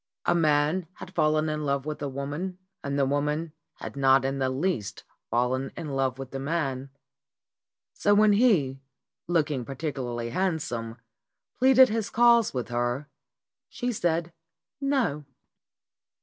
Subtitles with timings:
[0.25, 4.39] A man had fallen in love with a woman and the woman had not in
[4.39, 6.89] the least fallen in love with the man.
[7.93, 8.81] So when he,
[9.27, 10.97] look ing particularly handsome,
[11.59, 13.09] pleaded his cause with her,
[13.69, 14.33] she said
[14.79, 15.23] "No."